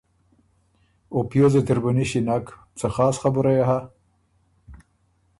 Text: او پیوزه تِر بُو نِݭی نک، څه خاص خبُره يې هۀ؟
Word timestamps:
او 1.13 1.19
پیوزه 1.29 1.61
تِر 1.67 1.77
بُو 1.83 1.91
نِݭی 1.95 2.21
نک، 2.27 2.45
څه 2.79 2.87
خاص 2.95 3.15
خبُره 3.23 3.51
يې 3.57 3.63
هۀ؟ 3.69 3.79